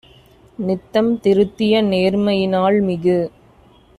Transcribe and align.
நித்தம் 0.59 1.19
திருத்திய 1.19 1.83
நேர்மையி 1.83 2.47
னால்மிகு 2.47 3.19